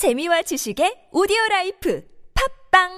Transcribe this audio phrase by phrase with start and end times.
[0.00, 2.02] 재미와 지식의 오디오 라이프
[2.72, 2.88] 팟빵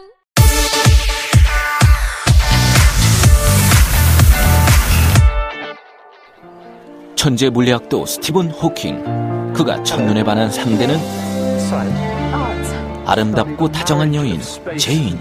[7.16, 9.52] 천재 물리학도 스티븐 호킹.
[9.52, 10.96] 그가 첫눈에 반한 상대는
[13.04, 14.40] 아름답고 다정한 여인
[14.78, 15.19] 제인.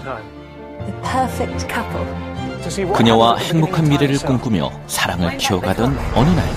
[2.94, 6.48] 그녀와 행복한 미래를 꿈꾸며 사랑을 키워가던 어느 날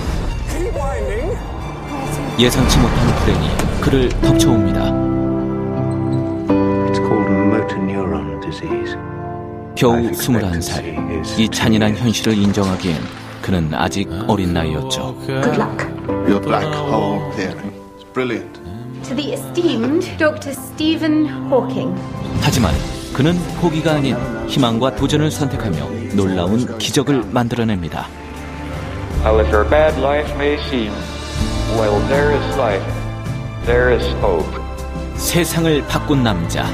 [2.38, 3.48] 예상치 못한 불행이
[3.80, 5.05] 그를 덮쳐옵니다.
[9.86, 11.38] 겨우 21살.
[11.38, 12.96] 이 잔인한 현실을 인정하기엔
[13.40, 15.16] 그는 아직 어린 나이였죠.
[15.24, 15.86] Good luck.
[16.26, 17.70] Your black hole theory.
[17.94, 18.60] It's brilliant.
[19.04, 20.50] To the esteemed Dr.
[20.50, 21.94] Stephen Hawking.
[22.40, 22.74] 하지만
[23.14, 24.16] 그는 포기가 아닌
[24.48, 28.08] 희망과 도전을 선택하며 놀라운 기적을 만들어냅니다.
[29.22, 30.90] However bad life may seem,
[31.78, 32.84] while there is life,
[33.66, 34.50] there is hope.
[35.14, 36.66] 세상을 바꾼 남자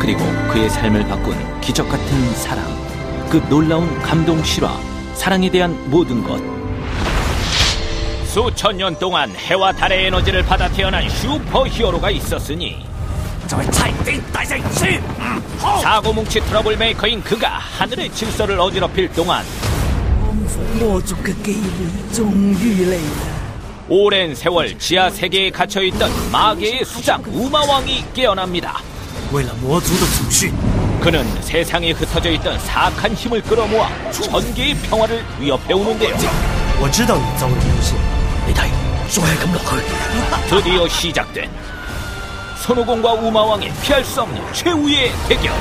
[0.00, 0.20] 그리고
[0.52, 2.64] 그의 삶을 바꾼 기적 같은 사랑
[3.30, 4.70] 그 놀라운 감동 실화
[5.14, 6.40] 사랑에 대한 모든 것.
[8.26, 12.84] 수천 년 동안 해와 달의 에너지를 받아 태어난 슈퍼 히어로가 있었으니
[15.80, 19.44] 사고 뭉치 트러블 메이커인 그가 하늘의 질서를 어지럽힐 동안
[23.88, 28.93] 오랜 세월 지하 세계에 갇혀 있던 마계의 수장 우마왕이 깨어납니다.
[31.00, 36.14] 그는 세상에 흩어져 있던 사악한 힘을 끌어모아 전개의 평화를 위협해 오는데요.
[40.48, 41.50] 드디어 시작된
[42.64, 45.52] 손오공과 우마왕의 피할 수 없는 최후의 대결.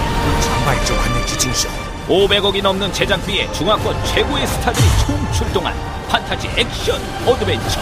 [2.07, 5.73] 500억이 넘는 제작비에 중화권 최고의 스타들이 총출동한
[6.09, 7.79] 판타지 액션 어드벤처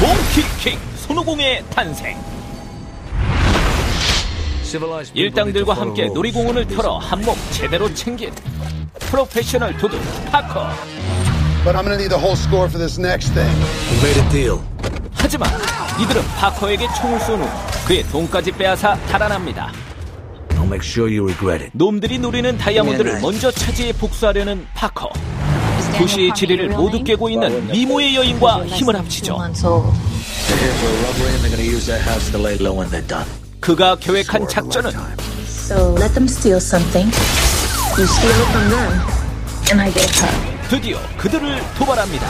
[0.00, 2.16] 몽키킹 손오공의 탄생
[5.14, 8.32] 일당들과 함께 놀이공원을 털어 한몫 제대로 챙긴
[9.00, 10.70] 프로페셔널 도둑 파커.
[11.64, 13.50] But I'm gonna need the whole score for this next thing.
[15.14, 15.50] 하지만
[16.00, 17.48] 이들은 파커에게 총을 쏜 후
[17.86, 19.72] 그의 돈까지 빼앗아 달아납니다.
[21.72, 25.10] 놈들이 노리는 다이아몬드를 먼저 차지해 복수하려는 파커.
[25.98, 29.36] 도시의 지리를 모두 깨고 있는 미모의 여인과 힘을 합치죠
[33.70, 34.90] 그가 계획한 작전은
[35.46, 37.08] So let them steal something.
[37.96, 38.92] You steal it from them,
[39.70, 40.68] and I get her.
[40.68, 42.26] 드디어 그들을 도발합니다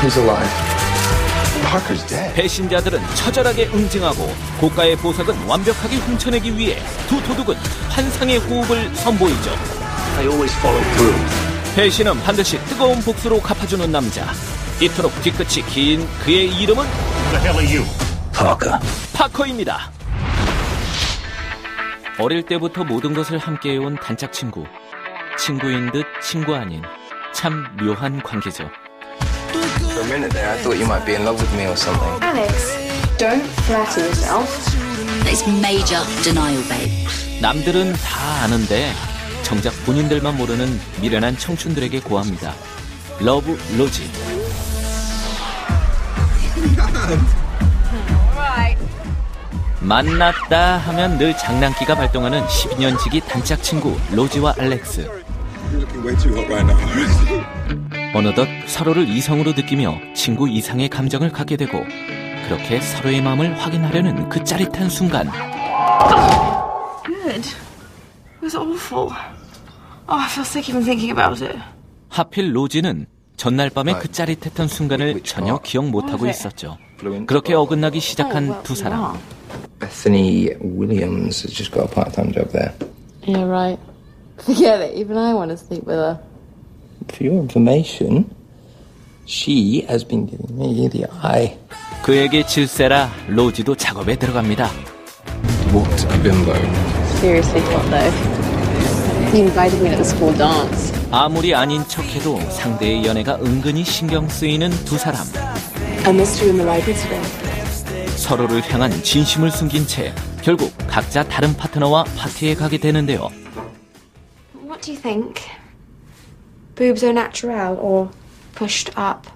[0.00, 0.48] He's alive.
[1.64, 2.32] Parker's dead.
[2.34, 7.56] 배신자들은 처절하게 응징하고 고가의 보석은 완벽하게 훔쳐내기 위해 두 도둑은
[7.88, 9.50] 환상의 호흡을 선보이죠.
[10.18, 11.26] I always follow through.
[11.74, 14.32] 배신은 반드시 뜨거운 복수로 갚아주는 남자.
[14.80, 16.86] 이토록 뒤끝이 긴 그의 이름은
[18.32, 18.78] Parker.
[19.14, 19.90] 파커입니다.
[22.18, 24.64] 어릴 때부터 모든 것을 함께해온 단짝 친구.
[25.38, 26.82] 친구인 듯 친구 아닌
[27.32, 28.70] 참 묘한 관계죠.
[29.50, 32.22] For a minute there, I thought you might be in love with me or something.
[32.22, 32.76] Alex,
[33.18, 34.48] don't flatter yourself.
[35.26, 37.08] It's major denial, babe.
[37.40, 38.92] 남들은 다 아는데
[39.42, 42.54] 정작 본인들만 모르는 미련한 청춘들에게 고합니다.
[43.20, 44.08] 러브 로지.
[49.84, 55.10] 만났다 하면 늘 장난기가 발동하는 12년지기 단짝 친구 로지와 알렉스.
[58.14, 61.84] 어느덧 서로를 이성으로 느끼며 친구 이상의 감정을 갖게 되고
[62.46, 65.30] 그렇게 서로의 마음을 확인하려는 그 짜릿한 순간
[67.04, 67.48] Good.
[67.48, 69.10] It was awful.
[70.08, 71.58] Oh, I feel sick even thinking about it.
[72.08, 73.06] 하필 로지는
[73.36, 76.78] 전날 밤의 그 짜릿했던 순간을 전혀 기억 못하고 있었죠.
[77.26, 79.18] 그렇게 어긋나기 시작한 두 사람.
[79.84, 82.72] Bethany Williams has just got a part-time job there.
[83.24, 83.78] Yeah, right.
[84.38, 84.94] Forget it.
[84.94, 86.18] Even I want to sleep with her.
[87.08, 88.34] For your information,
[89.26, 91.58] she has been giving me the eye.
[92.02, 94.70] 그에게 질세라 로지도 작업에 들어갑니다.
[95.74, 96.54] What a bimbo.
[97.20, 98.10] Seriously, what though?
[99.32, 100.94] He invited me to the school dance.
[101.10, 105.26] 아무리 아닌 척해도 상대의 연애가 은근히 신경 쓰이는 두 사람.
[106.06, 107.43] I missed you in the library today.
[108.24, 113.30] 서로를 향한 진심을 숨긴 채 결국 각자 다른 파트너와 파티에 가게 되는데요.
[114.64, 115.42] What do you think?
[116.74, 118.08] Boobs are natural or
[118.54, 119.28] pushed up?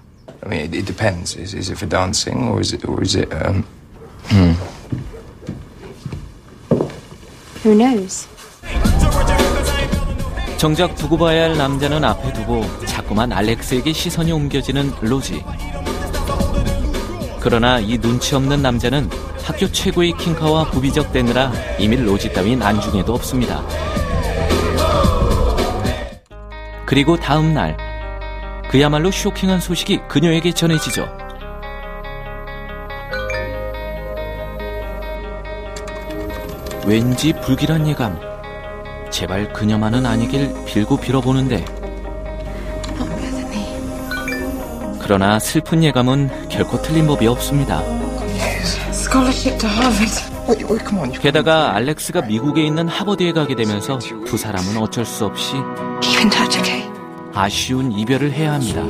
[0.43, 1.37] I mean, it, it depends.
[1.37, 3.63] Is, is it for dancing or is it or is it um?
[7.63, 8.27] Who knows?
[10.57, 15.43] 정작 두고 봐야 할 남자는 앞에 두고 자꾸만 알렉스에게 시선이 옮겨지는 로지.
[17.41, 19.09] 그러나 이 눈치 없는 남자는
[19.43, 23.63] 학교 최고의 킹카와 부비적 대느라 이미 로지 따윈 안중에도 없습니다.
[26.85, 27.77] 그리고 다음 날
[28.69, 31.07] 그야말로 쇼킹한 소식이 그녀에게 전해지죠.
[36.85, 38.19] 왠지 불길한 예감.
[39.11, 41.78] 제발 그녀만은 아니길 빌고 빌어보는데.
[45.09, 47.81] 그러나 슬픈 예감은 결코 틀린 법이 없습니다.
[51.19, 53.97] 게다가 알렉스가 미국에 있는 하버드에 가게 되면서
[54.27, 55.55] 두 사람은 어쩔 수 없이?
[57.33, 58.83] 아쉬운 이별을 해야 합니다.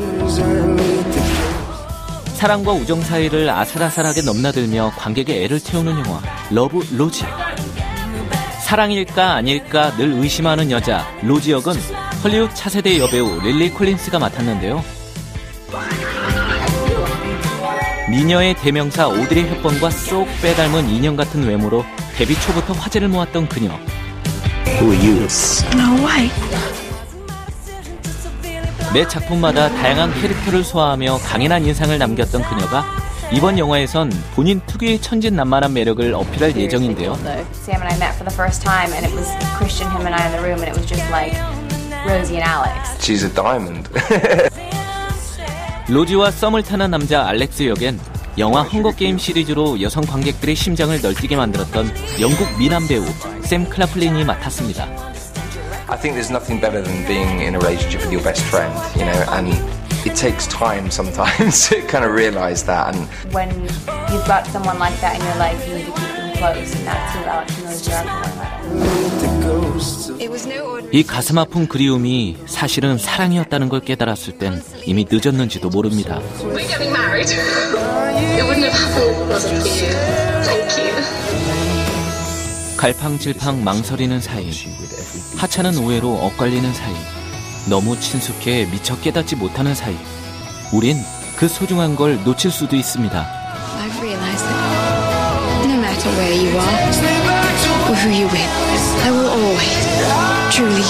[2.34, 6.22] 사랑과 우정 사이를 아슬아슬하게 넘나들며 관객의 애를 태우는 영화
[6.52, 7.24] 러브 로지.
[8.66, 11.76] 사랑일까 아닐까 늘 의심하는 여자 로지 역은
[12.26, 15.00] 헐리우드 차세대 여배우 릴리 콜린스가 맡았는데요.
[18.10, 21.86] 미녀의 대명사 오드리 헵번과 쏙 빼닮은 인형 같은 외모로
[22.18, 23.70] 데뷔 초부터 화제를 모았던 그녀.
[24.66, 25.28] Who you?
[25.74, 26.32] No way.
[28.92, 32.84] 매 작품마다 다양한 캐릭터를 소화하며 강인한 인상을 남겼던 그녀가
[33.32, 37.14] 이번 영화에선 본인 특유의 천진난만한 매력을 어필할 예정인데요.
[37.14, 39.30] Sam and I met for the first time, and it was
[39.60, 41.38] Christian, him, and I in the room, and it was just like
[42.10, 42.98] Rosie and Alex.
[43.06, 43.88] She's a diamond.
[45.90, 48.00] 로지와 썸을 타는 남자 알렉스 역엔
[48.38, 51.92] 영화 헝거게임 시리즈로 여성 관객들의 심장을 널뛰게 만들었던
[52.22, 53.04] 영국 미남 배우
[53.42, 54.86] 샘 클라플린이 맡았습니다.
[55.90, 59.04] I think there's nothing better than being in a relationship with your best friend, you
[59.04, 59.50] know, and
[60.06, 62.94] it takes time sometimes to kind of realize that.
[62.94, 63.50] And When
[64.14, 66.86] you've got someone like that in your life, you need to keep them close, and
[66.86, 69.29] that's who Alex and Rosie are
[70.92, 76.20] 이 가슴 아픈 그리움이 사실은 사랑이었다는 걸 깨달았을 땐 이미 늦었는지도 모릅니다.
[82.78, 84.50] 갈팡질팡 망설이는 사이,
[85.38, 86.94] 하찮은 오해로 엇갈리는 사이,
[87.70, 89.96] 너무 친숙해 미처 깨닫지 못하는 사이,
[90.72, 90.98] 우린
[91.36, 93.28] 그 소중한 걸 놓칠 수도 있습니다.
[97.90, 98.54] Or who you're with,
[99.04, 99.82] I will always,
[100.54, 100.86] truly,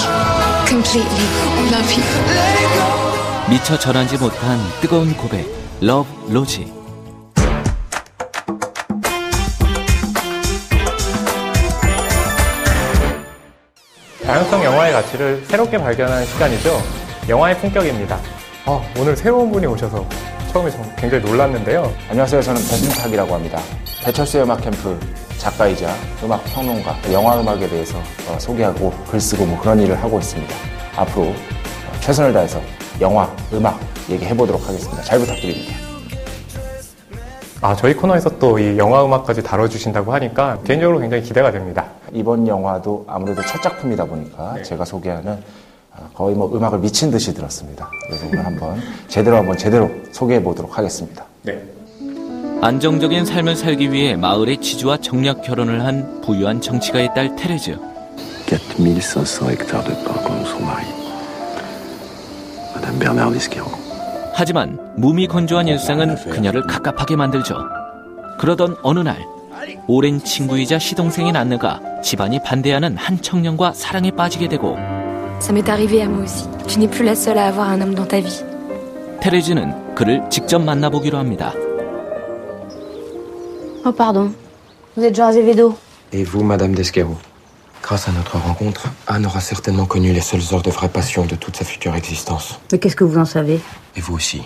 [0.68, 1.26] completely
[1.72, 2.04] love you.
[3.48, 5.46] 미처 전하지 못한 뜨거운 고백,
[5.80, 6.70] 러브 로지.
[14.22, 16.82] 다양성 영화의 가치를 새롭게 발견하는 시간이죠.
[17.28, 18.20] 영화의 품격입니다.
[18.66, 20.06] 아, 오늘 새로운 분이 오셔서
[20.52, 21.92] 처음에 좀 굉장히 놀랐는데요.
[22.10, 22.42] 안녕하세요.
[22.42, 23.58] 저는 배순탁이라고 합니다.
[24.04, 24.98] 배철수의 음악 캠프
[25.40, 25.88] 작가이자
[26.22, 27.96] 음악 평론가, 영화 음악에 대해서
[28.28, 30.54] 어, 소개하고 글 쓰고 뭐 그런 일을 하고 있습니다.
[30.96, 31.34] 앞으로 어,
[32.00, 32.60] 최선을 다해서
[33.00, 35.02] 영화, 음악 얘기해 보도록 하겠습니다.
[35.02, 35.74] 잘 부탁드립니다.
[37.62, 41.86] 아, 저희 코너에서 또 이 영화 음악까지 다뤄주신다고 하니까 개인적으로 굉장히 기대가 됩니다.
[42.12, 45.42] 이번 영화도 아무래도 첫 작품이다 보니까 제가 소개하는
[45.96, 47.88] 어, 거의 뭐 음악을 미친 듯이 들었습니다.
[48.06, 48.78] 그래서 오늘 한번
[49.08, 51.24] 제대로 한번 제대로 소개해 보도록 하겠습니다.
[51.44, 51.58] 네.
[52.62, 57.78] 안정적인 삶을 살기 위해 마을의 지주와 정략 결혼을 한 부유한 정치가의 딸 테레즈.
[58.46, 60.84] 4500 hectares de parc comme son mari.
[62.74, 63.74] Madame Bernard Desqueraux.
[64.34, 67.56] 하지만 몸이 건조한 일상은 그녀를 갑갑하게 만들죠.
[68.38, 69.24] 그러던 어느 날
[69.86, 74.76] 오랜 친구이자 시동생인 안느가 집안이 반대하는 한 청년과 사랑에 빠지게 되고
[75.40, 76.46] Ça m'est arrivé à moi aussi.
[76.68, 78.44] Tu n'es plus la seule à avoir un homme dans ta vie.
[79.20, 81.54] 테레즈는 그를 직접 만나보기로 합니다.
[83.84, 84.32] Oh, pardon.
[84.96, 85.74] Vous êtes Jean Azevedo
[86.12, 87.16] Et vous, Madame Desqueraux
[87.82, 91.34] Grâce à notre rencontre, Anne aura certainement connu les seules heures de vraie passion de
[91.34, 92.60] toute sa future existence.
[92.72, 93.60] Mais qu'est-ce que vous en savez
[93.96, 94.42] Et vous aussi.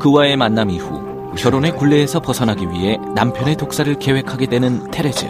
[0.00, 1.00] 그와의 만남 이후
[1.36, 5.26] 결혼의 굴레에서 벗어나기 위해 남편의 독사를 계획하게 되는 테레즈.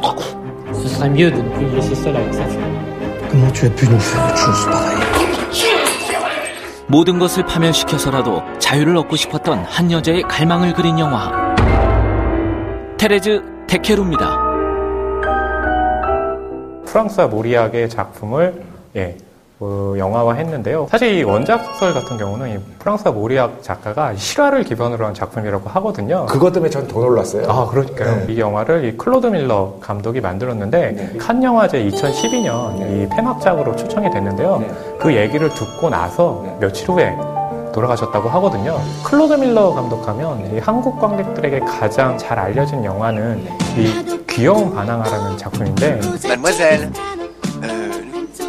[0.72, 2.74] Ce serait mieux de ne plus le laisser seul avec sa femme.
[3.30, 5.24] Comment tu as pu nous faire une chose pareille
[6.86, 11.32] 모든 것을 파멸시켜서라도 자유를 얻고 싶었던 한 여자의 갈망을 그린 영화.
[13.04, 14.38] 테레즈 데케루입니다.
[16.86, 18.62] 프랑수아 모리악의 작품을
[18.96, 19.18] 예,
[19.60, 20.86] 어, 영화화했는데요.
[20.90, 26.24] 사실 이 원작 소설 같은 경우는 이 프랑수아 모리악 작가가 실화를 기반으로 한 작품이라고 하거든요.
[26.24, 27.46] 그것 때문에 전 더 놀랐어요.
[27.46, 28.24] 아, 그러니까요.
[28.30, 34.64] 이 영화를 이 클로드 밀러 감독이 만들었는데 칸 영화제 2012년 이 폐막작으로 초청이 됐는데요.
[34.98, 37.14] 그 얘기를 듣고 나서 며칠 후에
[37.74, 38.80] 돌아가셨다고 하거든요.
[39.02, 43.44] 클로드 밀러 감독하면 이 한국 관객들에게 가장 잘 알려진 영화는
[43.76, 46.90] 이 귀여운 반항아라는 작품인데 Mademoiselle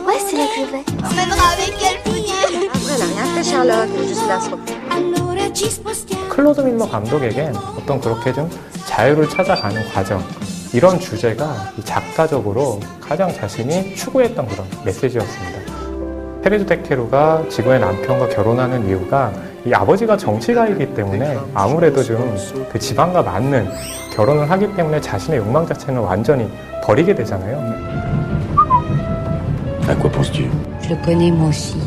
[0.06, 0.86] Ouais, c'est je vais.
[1.04, 2.70] On mènera avec elle, Pouillet.
[2.70, 4.76] Après, elle a rien fait, est juste se
[6.30, 8.50] 클로드 밀러 감독에겐 어떤 그렇게 좀
[8.86, 10.22] 자유를 찾아가는 과정
[10.74, 15.75] 이런 주제가 작가적으로 가장 자신이 추구했던 그런 메시지였습니다.
[16.46, 19.34] 테레즈 데케루가 지구의 남편과 결혼하는 이유가
[19.66, 22.36] 이 아버지가 정치가이기 때문에 아무래도 좀
[22.72, 23.68] 그 지방과 맞는
[24.14, 26.48] 결혼을 하기 때문에 자신의 욕망 자체는 완전히
[26.84, 27.58] 버리게 되잖아요.
[29.88, 30.46] À quoi penses-tu
[30.84, 31.80] Je le connais moi aussi.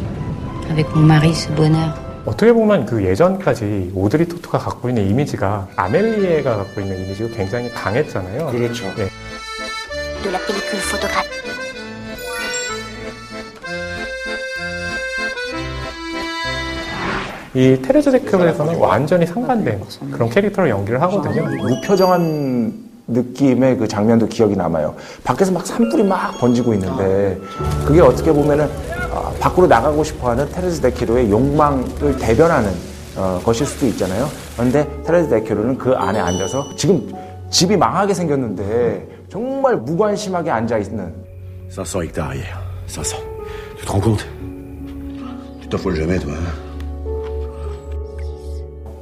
[0.73, 1.95] Avec mon mari, ce bonheur.
[2.27, 8.49] 어떻게 보면 그 예전까지 오드리 토트가 갖고 있는 이미지가 아멜리에가 갖고 있는 이미지가 굉장히 강했잖아요.
[8.49, 8.87] 그렇죠.
[8.97, 9.09] 네.
[17.59, 21.45] 이 테레즈 데크에서는 완전히 상반된 그런 캐릭터로 연기를 하거든요.
[21.67, 22.73] 무표정한
[23.09, 24.95] 느낌의 그 장면도 기억이 남아요.
[25.25, 27.37] 밖에서 막 산불이 막 번지고 있는데
[27.85, 28.67] 그게 어떻게 보면은
[29.11, 32.71] 어, 밖으로 나가고 싶어하는 테레즈 데키로의 욕망을 대변하는
[33.17, 34.29] 어, 것일 수도 있잖아요.
[34.55, 37.13] 그런데 테레즈 데키로는 그 안에 앉아서 지금
[37.51, 41.13] 집이 망하게 생겼는데 정말 무관심하게 앉아 있는
[41.75, 42.57] 500 hectares hier.
[42.87, 43.19] 500.
[43.79, 44.27] Tu te rends compte
[45.61, 46.31] Tu t'en fous jamais, toi.
[46.31, 46.68] hein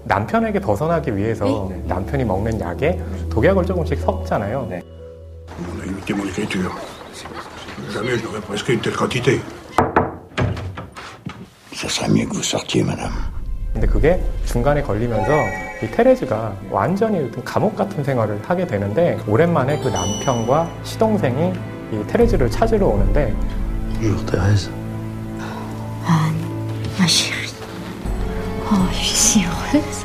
[0.07, 4.69] 남편에게 벗어나기 위해서 남편이 먹는 약에 독약을 조금씩 섞잖아요.
[12.81, 13.15] Madame.
[13.73, 15.33] 근데 그게 중간에 걸리면서
[15.83, 21.53] 이 테레즈가 완전히 감옥 같은 생활을 하게 되는데 오랜만에 그 남편과 시동생이
[21.93, 23.35] 이 테레즈를 찾으러 오는데
[24.27, 24.71] Thérèse.
[26.99, 27.36] Ma
[28.93, 30.05] suis si heureuse.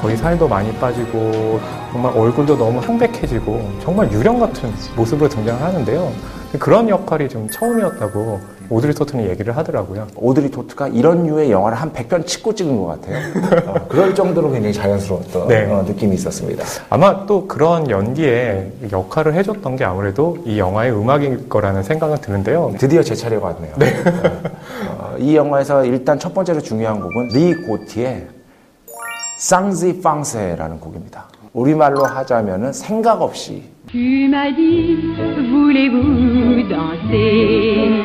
[0.00, 1.60] 거의 살도 많이 빠지고
[1.90, 6.12] 정말 얼굴도 너무 황백해지고 정말 유령 같은 모습으로 등장을 하는데요.
[6.58, 10.06] 그런 역할이 좀 처음이었다고 오드리 토튼이 얘기를 하더라고요.
[10.16, 13.18] 오드리 토트가 이런 류의 영화를 한 100편 찍고 찍은 것 같아요.
[13.70, 15.70] 어, 그럴 정도로 굉장히 자연스러웠던 네.
[15.70, 16.64] 어, 느낌이 있었습니다.
[16.88, 22.72] 아마 또 그런 연기에 역할을 해줬던 게 아무래도 이 영화의 음악일 거라는 생각은 드는데요.
[22.78, 23.72] 드디어 제 차례가 왔네요.
[23.74, 24.50] 어,
[25.18, 28.26] 이 영화에서 일단 첫 번째로 중요한 곡은 리 고티의
[29.38, 31.28] 쌍지 팡세라는 곡입니다.
[31.52, 34.96] 우리말로 하자면은 생각 없이 Tu m'as dit,
[35.52, 38.02] voulez-vous danser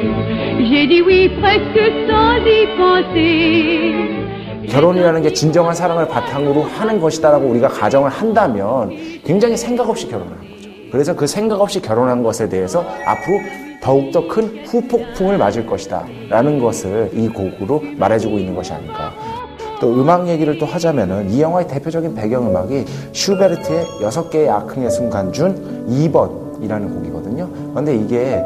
[0.70, 4.20] J'ai dit oui presque sans y penser.
[4.70, 8.92] 결혼이라는 게 진정한 사랑을 바탕으로 하는 것이다라고 우리가 가정을 한다면
[9.24, 10.59] 굉장히 생각 없이 결혼하는 거죠.
[10.92, 13.40] 그래서 그 생각 없이 결혼한 것에 대해서 앞으로
[13.82, 19.14] 더욱더 큰 후폭풍을 맞을 것이다 라는 것을 이 곡으로 말해주고 있는 것이 아닌가.
[19.80, 25.56] 또 음악 얘기를 또 하자면은 이 영화의 대표적인 배경음악이 슈베르트의 여섯 개의 아흥의 순간 중
[25.88, 27.50] 2번이라는 곡이거든요.
[27.72, 28.44] 그런데 이게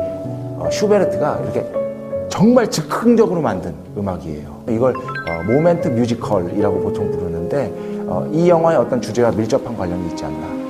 [0.60, 1.66] 어, 슈베르트가 이렇게
[2.30, 4.64] 정말 즉흥적으로 만든 음악이에요.
[4.70, 7.74] 이걸 어, 모멘트 뮤지컬이라고 보통 부르는데
[8.08, 10.63] 어, 이 영화의 어떤 주제와 밀접한 관련이 있지 않나.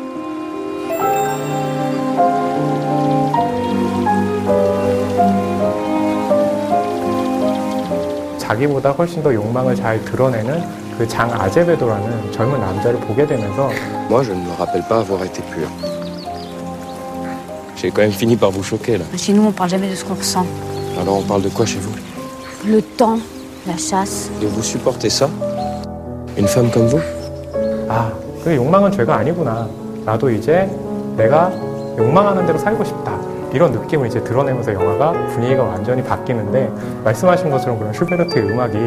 [8.53, 10.61] 자기보다 훨씬 더 욕망을 잘 드러내는
[10.97, 13.69] 그 장 아제베도라는 젊은 남자를 보게 되면서
[14.09, 15.67] Moi, je ne me rappelle pas avoir été pur.
[17.75, 19.05] J'ai quand même fini par vous choquer là.
[19.17, 20.45] Chez nous, on parle jamais de ce qu'on ressent.
[21.01, 21.91] Alors on parle de quoi chez vous
[22.67, 23.17] Le temps,
[23.65, 24.29] la chasse.
[24.41, 25.27] Et vous supportez ça
[26.37, 27.01] Une femme comme vous
[27.89, 28.11] 아,
[28.43, 29.67] 그 욕망은 죄가 아니구나.
[30.05, 30.69] 나도 이제
[31.17, 31.51] 내가
[31.97, 33.11] 욕망하는 대로 살고 싶다.
[33.53, 36.71] 이런 느낌을 이제 드러내면서 영화가 분위기가 완전히 바뀌는데
[37.03, 38.77] 말씀하신 것처럼 그런 슈베르트의 음악이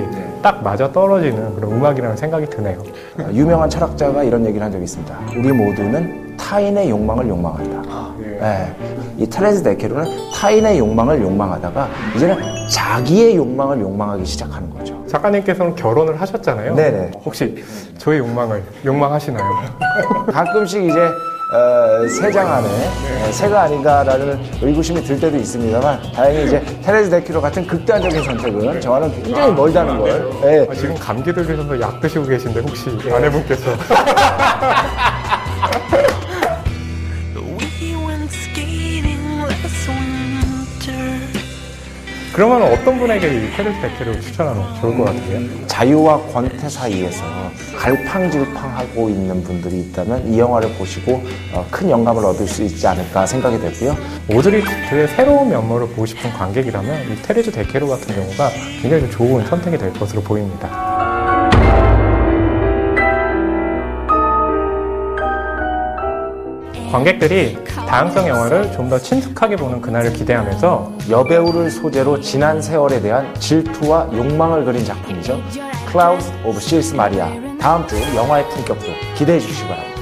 [0.42, 2.78] 딱 맞아 떨어지는 그런 음악이라는 생각이 드네요.
[3.18, 5.18] 어, 유명한 철학자가 이런 얘기를 한 적이 있습니다.
[5.36, 8.10] 우리 모두는 타인의 욕망을 욕망한다.
[8.18, 8.74] 네.
[9.16, 10.04] 이 테레스 데케로는
[10.34, 12.36] 타인의 욕망을 욕망하다가 이제는
[12.68, 15.02] 자기의 욕망을 욕망하기 시작하는 거죠.
[15.06, 16.74] 작가님께서는 결혼을 하셨잖아요.
[16.74, 17.12] 네네.
[17.24, 17.64] 혹시
[17.98, 19.44] 저의 욕망을 욕망하시나요?
[20.30, 21.08] 가끔씩 이제
[21.48, 27.64] 어, 새장 안에 어, 새가 아닌가라는 의구심이 들 때도 있습니다만 다행히 이제 테레스 데키로 같은
[27.64, 30.30] 극단적인 선택은 저와는 굉장히 멀다는 걸.
[30.44, 30.66] 예.
[30.68, 33.70] 아, 지금 감기 들리셔서 약 드시고 계신데 혹시 아내분께서
[42.36, 45.66] 그러면 어떤 분에게 이 테레스 데키를 추천하면 좋을 것 같아요?
[45.68, 47.24] 자유와 권태 사이에서
[47.78, 51.22] 갈팡질팡하고 있는 분들이 있다면 이 영화를 보시고
[51.54, 53.96] 어, 큰 영감을 얻을 수 있지 않을까 생각이 되고요.
[54.30, 58.50] 오드리 토트의 새로운 면모를 보고 싶은 관객이라면 이 테레즈 데케로 같은 경우가
[58.82, 60.95] 굉장히 좀 좋은 선택이 될 것으로 보입니다.
[66.90, 74.08] 관객들이 다양성 영화를 좀 더 친숙하게 보는 그날을 기대하면서 여배우를 소재로 지난 세월에 대한 질투와
[74.12, 75.40] 욕망을 그린 작품이죠.
[75.90, 77.28] 클라우즈 오브 실스 마리아.
[77.60, 79.95] 다음 주 영화의 품격도 기대해 주시기 바랍니다.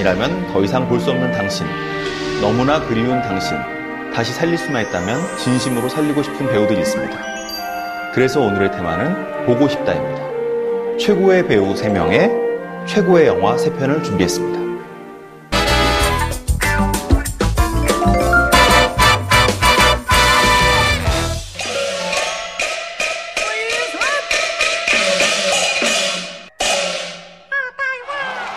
[0.00, 1.66] 아니라면 더 이상 볼 수 없는 당신.
[2.40, 3.56] 너무나 그리운 당신.
[4.14, 7.16] 다시 살릴 수만 있다면 진심으로 살리고 싶은 배우들이 있습니다.
[8.14, 10.96] 그래서 오늘의 테마는 보고 싶다입니다.
[10.98, 14.59] 최고의 배우 3명의 최고의 영화 3편을 준비했습니다.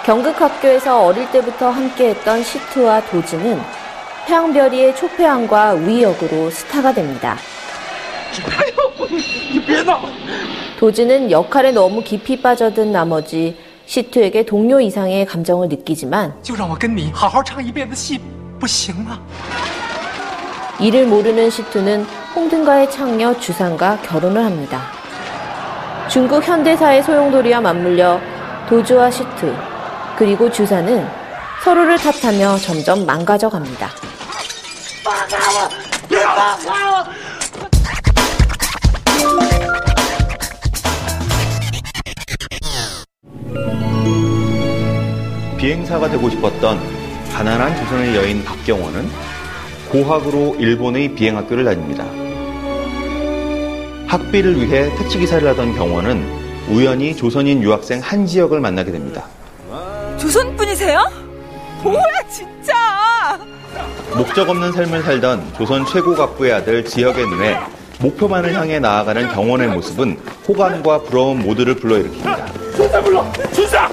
[0.05, 3.62] 경극학교에서 어릴 때부터 함께했던 시트와 도지는
[4.25, 7.38] 태양별이의 초패함과 우이역으로 스타가 됩니다.
[10.79, 13.55] 도지는 역할에 너무 깊이 빠져든 나머지
[13.86, 16.33] 시트에게 동료 이상의 감정을 느끼지만
[20.79, 22.03] 이를 모르는 시트는
[22.36, 24.81] 홍등가의 창녀 주상과 결혼을 합니다.
[26.10, 28.19] 중국 현대사의 소용돌이와 맞물려
[28.67, 29.53] 도주와 시트,
[30.17, 31.08] 그리고 주사는
[31.63, 33.89] 서로를 탓하며 점점 망가져 갑니다.
[45.58, 46.79] 비행사가 되고 싶었던
[47.32, 49.10] 가난한 조선의 여인 박경원은
[49.89, 52.04] 고학으로 일본의 비행학교를 다닙니다.
[54.08, 59.26] 학비를 위해 택시기사를 하던 경원은 우연히 조선인 유학생 한지혁을 만나게 됩니다.
[60.23, 61.03] 조선 분이세요?
[61.83, 63.38] 뭐야 진짜?
[64.15, 67.59] 목적 없는 삶을 살던 조선 최고 갑부의 아들 지혁의 눈에
[67.99, 72.73] 목표만을 향해 나아가는 경원의 모습은 호감과 부러움 모두를 불러일으킵니다.
[72.73, 73.25] 주사 불러!
[73.51, 73.89] 주사!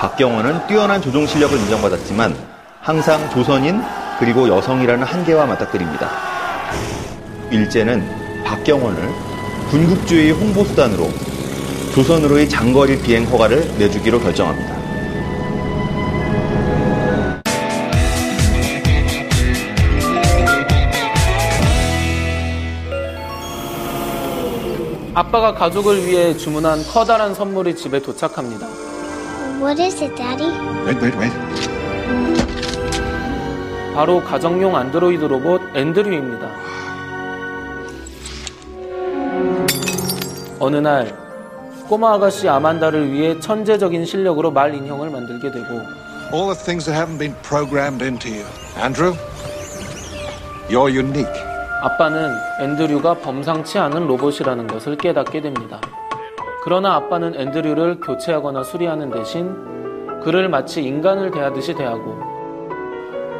[0.00, 2.34] 박경원은 뛰어난 조종 실력을 인정받았지만
[2.80, 3.80] 항상 조선인
[4.18, 6.10] 그리고 여성이라는 한계와 맞닥뜨립니다.
[7.52, 9.08] 일제는 박경원을
[9.70, 11.29] 군국주의 홍보수단으로
[11.94, 14.78] 조선으로의 장거리 비행 허가를 내주기로 결정합니다.
[25.12, 28.66] 아빠가 가족을 위해 주문한 커다란 선물이 집에 도착합니다.
[29.60, 30.50] What is it, Daddy?
[30.86, 31.36] Wait, wait, wait.
[33.94, 36.48] 바로 가정용 안드로이드 로봇 앤드류입니다.
[40.60, 41.29] 어느 날
[41.90, 45.66] 꼬마 아가씨 아만다를 위해 천재적인 실력으로 말 인형을 만들게 되고
[46.32, 48.46] All the things that haven't been programmed into you.
[48.80, 49.16] Andrew,
[50.68, 51.26] you're unique.
[51.82, 55.80] 아빠는 앤드류가 범상치 않은 로봇이라는 것을 깨닫게 됩니다.
[56.62, 62.20] 그러나 아빠는 앤드류를 교체하거나 수리하는 대신 그를 마치 인간을 대하듯이 대하고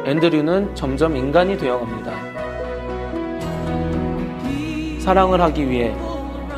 [0.05, 2.11] 앤드류는 점점 인간이 되어갑니다.
[4.99, 5.95] 사랑을 하기 위해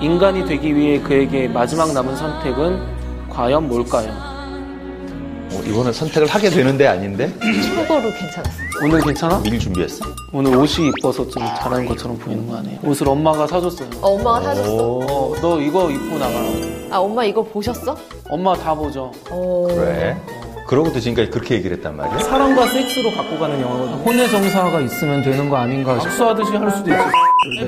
[0.04, 4.10] 인간이 되기 위해 그에게 마지막 남은 선택은 과연 뭘까요?
[4.10, 7.32] 어, 이거는 선택을 하게 되는데 아닌데?
[7.40, 8.52] 참고로 괜찮았어.
[8.84, 9.40] 오늘 괜찮아?
[9.42, 10.04] 미리 준비했어?
[10.34, 12.80] 오늘 옷이 이뻐서 좀 잘하는 것처럼 보이는 거 아니에요?
[12.84, 13.88] 옷을 엄마가 사줬어요.
[14.02, 14.76] 어, 엄마가 사줬어?
[14.76, 16.34] 어, 너 이거 입고 나가.
[16.92, 17.96] 아, 엄마 이거 보셨어?
[18.30, 19.10] 엄마 다 보죠.
[19.30, 19.68] 어...
[19.70, 20.18] 그래?
[20.68, 22.20] 그러고도 지금까지 그렇게 얘기를 했단 말이야?
[22.20, 23.94] 사랑과 섹스로 갖고 가는 영화거든.
[24.04, 25.98] 혼의 정사가 있으면 되는 거 아닌가.
[26.00, 27.02] 식수하듯이 할 수도 있지.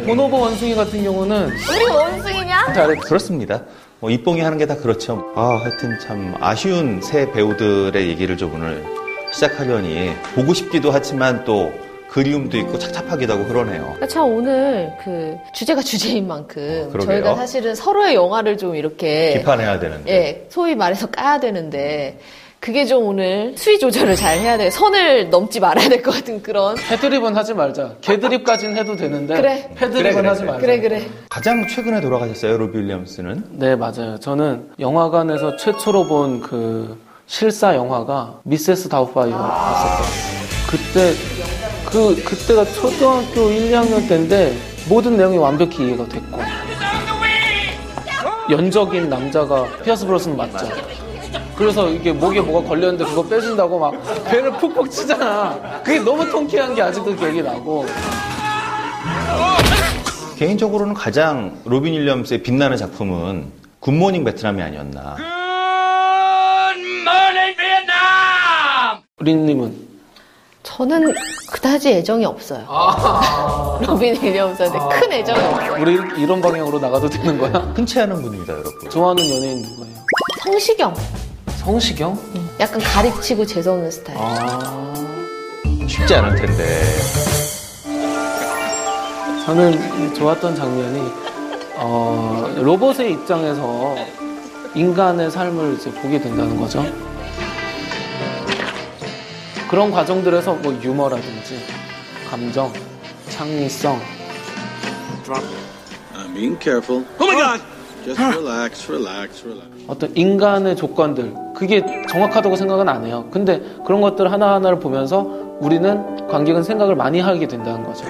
[0.05, 2.73] 보노보 원숭이 같은 경우는 우리 원숭이냐?
[2.73, 3.61] 잘 그렇습니다.
[3.99, 5.23] 뭐 이뽕이 하는 게 다 그렇죠.
[5.35, 8.83] 아, 하여튼 참 아쉬운 새 배우들의 얘기를 좀 오늘
[9.31, 11.71] 시작하려니 보고 싶기도 하지만 또
[12.09, 13.81] 그리움도 있고 착잡하기도 하고 그러네요.
[13.83, 17.05] 그러니까 참 오늘 그 주제가 주제인 만큼 그러게요.
[17.23, 20.11] 저희가 사실은 서로의 영화를 좀 이렇게 비판해야 되는데.
[20.11, 22.19] 예, 소위 말해서 까야 되는데
[22.65, 24.71] 그게 좀 오늘 수위 조절을 잘 해야 돼.
[24.71, 26.75] 선을 넘지 말아야 될 것 같은 그런.
[26.89, 27.91] 패드립은 하지 말자.
[28.01, 29.35] 개드립까지는 해도 되는데.
[29.35, 29.69] 그래.
[29.75, 30.43] 패드립은 그래, 그래, 하지.
[30.45, 30.59] 말자.
[30.61, 31.07] 그래 그래.
[31.29, 33.43] 가장 최근에 돌아가셨어요, 로비 윌리엄스는?
[33.51, 34.19] 네, 맞아요.
[34.19, 36.97] 저는 영화관에서 최초로 본 그
[37.27, 40.67] 실사 영화가 미세스 다우파이어 봤었거든요.
[40.67, 41.13] 그때
[41.91, 44.55] 그 그때가 초등학교 1, 2학년 때인데
[44.89, 46.41] 모든 내용이 완벽히 이해가 됐고
[48.49, 50.67] 연적인 남자가 피어스 브로스넌 맞죠.
[51.57, 53.93] 그래서 이게 목에 뭐가 걸렸는데 그거 빼준다고 막
[54.25, 55.81] 배를 푹푹 치잖아.
[55.83, 57.85] 그게 너무 통쾌한 게 아직도 기억이 나고.
[60.37, 65.15] 개인적으로는 가장 로빈 윌리엄스의 빛나는 작품은 굿모닝 베트남이 아니었나.
[69.21, 69.85] 우리님은
[70.63, 71.13] 저는
[71.51, 72.65] 그다지 애정이 없어요.
[73.87, 75.81] 로빈 윌리엄스한테 큰 애정이 없어요.
[75.81, 77.51] 우리 이런 방향으로 나가도 되는 거야?
[77.75, 78.89] 흔치 않은 분입니다, 여러분.
[78.89, 79.95] 좋아하는 연예인 누구예요?
[80.43, 80.93] 성시경.
[81.65, 82.15] 성시경?
[82.59, 84.19] 약간 가르치고 재수없는 스타일.
[85.89, 86.63] 쉽지 않을 텐데.
[89.47, 91.11] 저는 좋았던 장면이
[91.77, 93.95] 어, 로봇의 입장에서
[94.75, 96.85] 인간의 삶을 이제 보게 된다는 거죠.
[99.67, 101.59] 그런 과정들에서 뭐 유머라든지
[102.29, 102.71] 감정,
[103.29, 103.99] 창의성,
[106.35, 107.03] being careful.
[107.19, 107.63] Oh my god!
[108.05, 109.69] Just relax, relax, relax.
[109.87, 113.27] 어떤 인간의 조건들 그게 정확하다고 생각은 안 해요.
[113.31, 115.21] 근데 그런 것들 하나하나를 보면서
[115.59, 118.05] 우리는 관객은 생각을 많이 하게 된다는 거죠.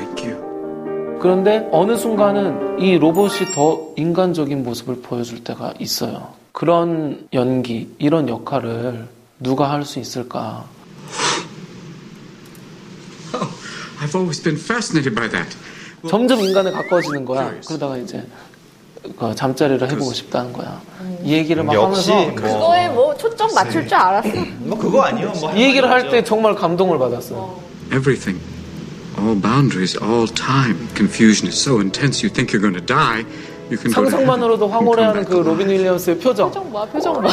[1.19, 6.33] 그런데 어느 순간은 이 로봇이 더 인간적인 모습을 보여줄 때가 있어요.
[6.51, 9.07] 그런 연기, 이런 역할을
[9.39, 10.65] 누가 할 수 있을까?
[14.01, 15.55] I've always been fascinated by that.
[16.07, 17.53] 점점 인간에 가까워지는 거야.
[17.65, 18.23] 그러다가 이제
[19.17, 20.81] 그 잠자리를 해보고 싶다는 거야.
[21.23, 24.29] 이 얘기를 막 역시 하면서 뭐- 그거에 뭐 초점 맞출 줄 알았어.
[24.59, 25.31] 뭐 그거 아니요.
[25.39, 27.59] 뭐이 얘기를 할때 정말 감동을 받았어 요.
[27.91, 28.39] Everything.
[29.17, 30.87] All boundaries, all time.
[30.95, 33.25] Confusion is so intense you think you're going to die.
[33.71, 36.49] You can go to 상상만으로도 황홀해하는 그 로빈 윌리엄스의 표정.
[36.49, 37.29] 표정 봐, 표정 봐.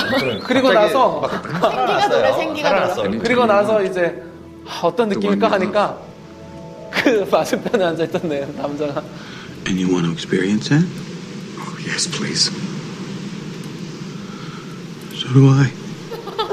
[0.46, 3.02] 그리고 갑자기 나서 생기가 노래, 생기가 살아났어.
[3.02, 3.18] 노래.
[3.18, 4.22] 그리고 나서 이제
[4.66, 5.98] 아, 어떤 느낌일까 하니까
[6.90, 9.02] 그 맞은편에 앉아있던 내 남자가
[9.66, 10.86] And you want to experience that?
[11.86, 12.50] Yes, please.
[15.16, 15.66] So do I.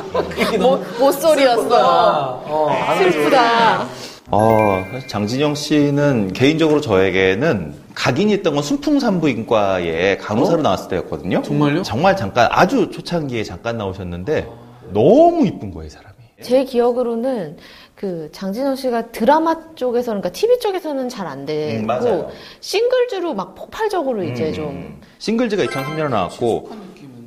[0.57, 2.43] 모, 모쏠이었어.
[2.45, 3.87] 어, 슬프다.
[4.31, 11.41] 어, 사실 장진영 씨는 개인적으로 저에게는 각인이 있던 건 순풍산부인과에 간호사로 나왔을 때였거든요.
[11.41, 11.83] 정말요?
[11.83, 14.47] 정말 잠깐 아주 초창기에 잠깐 나오셨는데
[14.93, 16.15] 너무 이쁜 거예요, 이 사람이.
[16.41, 17.57] 제 기억으로는
[17.99, 22.27] 그 장진영 씨가 드라마 쪽에서 그러니까 TV 쪽에서는 잘 안 되고 음.
[22.61, 24.53] 싱글즈로 막 폭발적으로 이제 음.
[24.53, 26.69] 좀 싱글즈가 2003년에 나왔고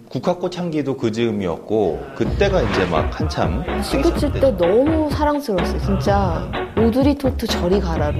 [0.09, 5.79] 국화꽃 향기도 그 즈음이었고 그때가 이제 막 한참 싱글즈 때 너무 사랑스러웠어요.
[5.79, 8.17] 진짜 오드리 토트 저리 가라로.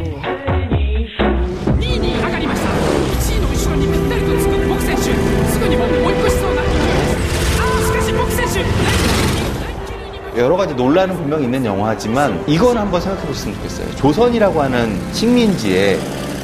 [10.37, 13.95] 여러 가지 논란은 분명히 있는 영화지만 이건 한번 생각해 보셨으면 좋겠어요.
[13.97, 15.99] 조선이라고 하는 식민지에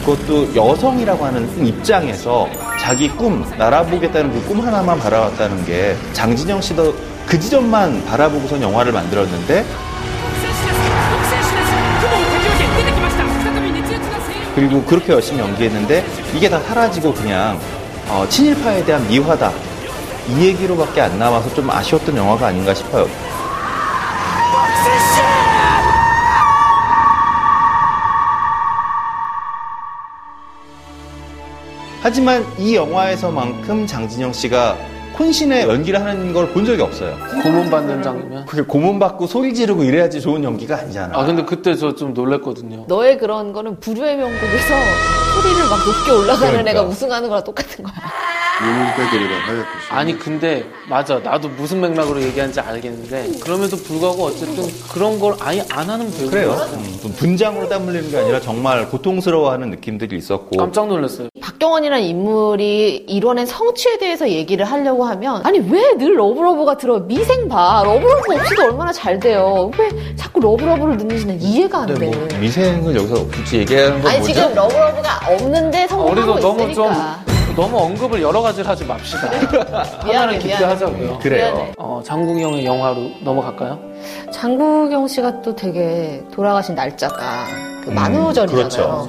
[0.04, 2.48] 그것도 여성이라고 하는 입장에서
[2.78, 6.94] 자기 꿈, 날아보겠다는 그 꿈 하나만 바라봤다는 게 장진영 씨도
[7.26, 9.64] 그 지점만 바라보고선 영화를 만들었는데
[14.54, 17.58] 그리고 그렇게 열심히 연기했는데 이게 다 사라지고 그냥
[18.08, 19.52] 어, 친일파에 대한 미화다
[20.28, 23.06] 이 얘기로밖에 안 남아서 좀 아쉬웠던 영화가 아닌가 싶어요.
[32.00, 34.76] 하지만 이 영화에서만큼 장진영 씨가
[35.18, 37.16] 혼신의 연기를 하는 걸 본 적이 없어요.
[37.42, 38.46] 고문 받는 장면.
[38.46, 41.18] 그게 고문 받고 소리 지르고 이래야지 좋은 연기가 아니잖아.
[41.18, 42.84] 아 근데 그때 저 좀 놀랬거든요.
[42.86, 44.74] 너의 그런 거는 부류의 명곡에서
[45.42, 46.70] 소리를 막 높게 올라가는 그러니까.
[46.70, 47.94] 애가 우승하는 거랑 똑같은 거야.
[49.90, 55.88] 아니 근데 맞아 나도 무슨 맥락으로 얘기하는지 알겠는데 그럼에도 불구하고 어쨌든 그런 걸 아예 안
[55.88, 56.50] 하는 배우가 그래요.
[56.74, 60.56] 음, 좀 분장으로 땀 흘리는 게 아니라 정말 고통스러워하는 느낌들이 있었고.
[60.56, 61.28] 깜짝 놀랐어요.
[61.52, 67.48] 박경원이라는 인물이 이뤄낸 성취에 대해서 얘기를 하려고 하면 아니 왜 늘 love love가 들어 미생
[67.48, 71.94] 봐 love love 없이도 얼마나 잘 돼요 왜 자꾸 love love를 넣는지는 이해가 안 돼.
[71.94, 74.34] 근데 뭐 미생을 여기서 굳이 얘기하는 건 아니 뭐죠?
[74.34, 77.18] 지금 love love가 없는데 성공하고 우리도 너무 좀 있으니까.
[77.56, 79.28] 너무 언급을 여러 가지를 하지 맙시다.
[80.00, 80.64] 하나를 깊게 미안해.
[80.66, 81.18] 하자고요.
[81.20, 81.66] 그래요.
[81.78, 83.80] 어, 장국영의 영화로 넘어갈까요?
[84.32, 87.46] 장국영 씨가 또 되게 돌아가신 날짜가
[87.82, 88.68] 그 음, 만우절이잖아요.
[88.68, 89.08] 그렇죠.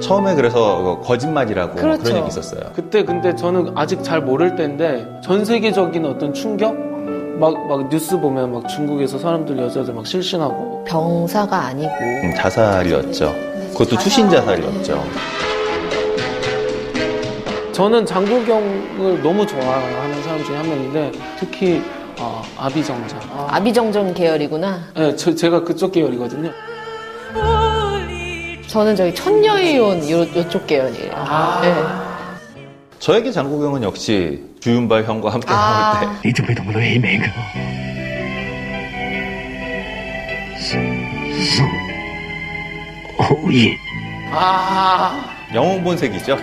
[0.00, 2.02] 처음에 그래서 그거 거짓말이라고 그렇죠.
[2.02, 2.60] 그런 얘기 있었어요.
[2.74, 6.76] 그때 근데 저는 아직 잘 모를 때인데 전 세계적인 어떤 충격?
[7.38, 10.84] 막, 막 뉴스 보면 막 중국에서 사람들, 여자들 막 실신하고.
[10.84, 13.32] 병사가 아니고 음, 자살이었죠.
[13.72, 15.04] 그것도 추신 자살이었죠.
[17.72, 21.80] 저는 장국영을 너무 좋아하는 사람 중에 한 명인데 특히
[22.18, 23.16] 어, 아비정자.
[23.48, 24.78] 아비정전 계열이구나.
[24.96, 26.50] 네, 저, 제가 그쪽 계열이거든요.
[28.68, 31.12] 저는 저기 천녀유혼 요쪽 계열이에요.
[31.14, 31.60] 아.
[31.62, 31.74] 네.
[32.98, 36.00] 저에게 장국영은 역시 주윤발 형과 함께 아.
[36.00, 36.28] 나올 때.
[36.28, 37.34] 리드 비디오로 에이 메이크업.
[44.32, 45.24] 아.
[45.54, 46.36] 영웅본색이죠.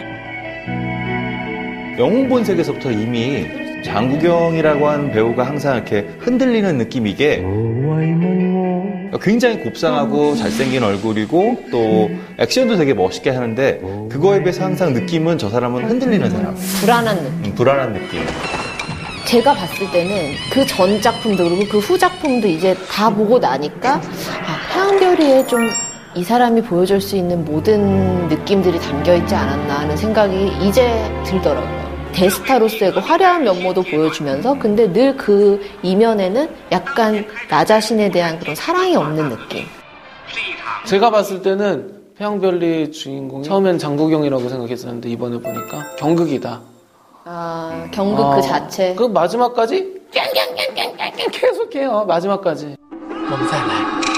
[2.00, 7.44] 영웅본색에서부터 이미 장국영이라고 하는 배우가 항상 이렇게 흔들리는 느낌이게
[9.22, 13.80] 굉장히 곱상하고 잘생긴 얼굴이고 또 액션도 되게 멋있게 하는데
[14.12, 16.56] 그거에 비해서 항상 느낌은 저 사람은 흔들리는 사람.
[16.82, 17.46] 불안한 느낌.
[17.46, 18.20] 음, 불안한 느낌.
[19.26, 24.74] 제가 봤을 때는 그 전 작품도 그리고 그 후 작품도 이제 다 보고 나니까 아,
[24.74, 30.92] 태양별이에 좀이 사람이 보여줄 수 있는 모든 느낌들이 담겨 있지 않았나 하는 생각이 이제
[31.26, 31.85] 들더라고요.
[32.16, 38.96] 대스타로서의 그 화려한 면모도 보여주면서 근데 늘 그 이면에는 약간 나 자신에 대한 그런 사랑이
[38.96, 39.66] 없는 느낌.
[40.86, 46.62] 제가 봤을 때는 태양별리 주인공이 처음엔 장국영이라고 생각했었는데 이번에 보니까 경극이다.
[47.26, 48.96] 아 경극 그 아, 그 자체.
[48.96, 50.02] 그 마지막까지
[51.32, 52.76] 계속해요 마지막까지.
[53.00, 54.15] 몸살날.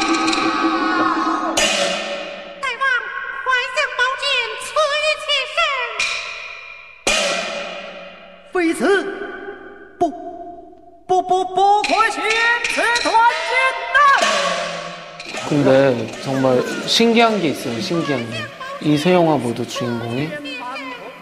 [15.63, 17.81] 근데 정말 신기한 게 있어요.
[17.81, 18.37] 신기한 게.
[18.87, 20.29] 이세 영화 모두 주인공이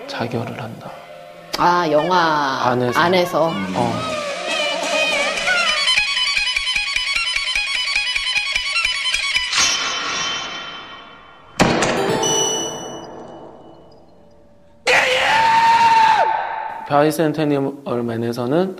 [0.07, 0.91] 자결을 한다.
[1.57, 2.17] 아, 영화
[2.65, 2.99] 안에서.
[2.99, 3.53] 안에서.
[3.75, 3.93] 어.
[16.89, 18.77] 바이센테니얼맨에서는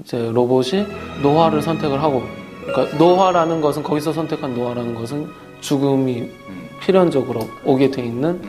[0.00, 0.86] 이제 로봇이
[1.22, 2.22] 노화를 선택을 하고,
[2.64, 5.28] 그러니까 노화라는 것은 거기서 선택한 노화라는 것은
[5.60, 6.30] 죽음이
[6.80, 8.40] 필연적으로 오게 돼 있는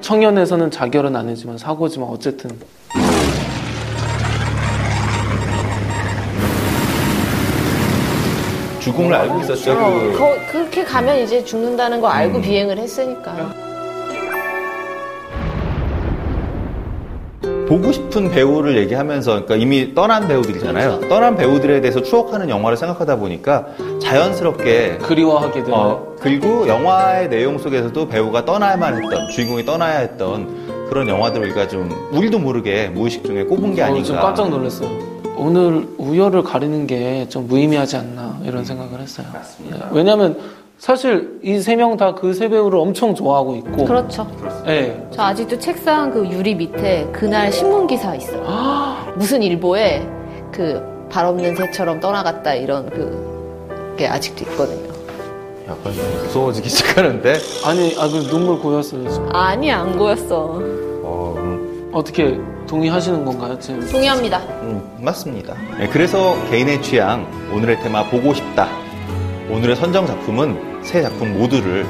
[0.00, 2.50] 청년에서는 자결은 아니지만 사고지만 어쨌든
[8.80, 9.72] 죽음을 알고 있었죠.
[9.72, 13.67] 어, 그 거- 그렇게 가면 이제 죽는다는 거 알고 비행을 했으니까.
[17.68, 21.00] 보고 싶은 배우를 얘기하면서 그러니까 이미 떠난 배우들이잖아요.
[21.08, 23.66] 떠난 배우들에 대해서 추억하는 영화를 생각하다 보니까
[24.00, 30.48] 자연스럽게 그리워하게 되는 어, 그리고 영화의 내용 속에서도 배우가 떠나야만 했던 주인공이 떠나야 했던
[30.88, 34.06] 그런 영화들을 우리가 좀 우리도 모르게 무의식 중에 꼽은 게 저는 아닌가.
[34.06, 35.18] 좀 깜짝 놀랐어요.
[35.36, 39.26] 오늘 우열을 가리는 게 좀 무의미하지 않나 이런 생각을 했어요.
[39.70, 39.76] 네.
[39.92, 40.38] 왜냐하면
[40.78, 43.84] 사실 이 세 명 다 그 세 배우를 엄청 좋아하고 있고.
[43.84, 44.26] 그렇죠.
[44.64, 45.04] 네.
[45.10, 48.44] 저 아직도 책상 그 유리 밑에 그날 신문 기사 있어요.
[49.16, 50.06] 무슨 일보에
[50.52, 53.38] 그 발 없는 새처럼 떠나갔다 이런 그
[53.96, 54.92] 게 아직도 있거든요.
[55.66, 57.32] 약간 무서워지기 시작하는데.
[57.66, 59.08] 아니, 아, 그 눈물 고였어요.
[59.10, 59.28] 지금.
[59.34, 60.60] 아니 안 고였어.
[61.02, 62.38] 어, 음, 어떻게
[62.68, 63.80] 동의하시는 건가요, 지금?
[63.90, 64.38] 동의합니다.
[64.62, 65.54] 음, 맞습니다.
[65.78, 68.68] 네, 그래서 개인의 취향 오늘의 테마 보고 싶다.
[69.50, 71.86] 오늘의 선정 작품은 세 작품 모두를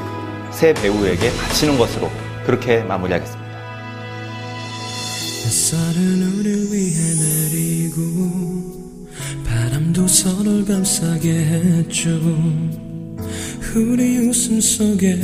[0.51, 2.09] 세 배우에게 바치는 것으로
[2.45, 3.49] 그렇게 마무리하겠습니다.
[5.45, 7.99] 햇살은 우릴 위해 내리고
[9.45, 12.09] 바람도 서로를 감싸게 했죠
[13.75, 15.15] 우리 웃음 속에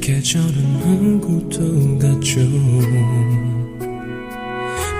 [0.00, 2.40] 계절은 오고도 갔죠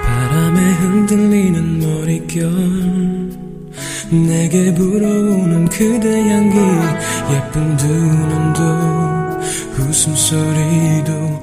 [0.05, 3.28] 바람에 흔들리는 머릿결
[4.11, 6.57] 내게 불어오는 그대 향기
[7.35, 8.63] 예쁜 두 눈도
[9.79, 11.41] 웃음소리도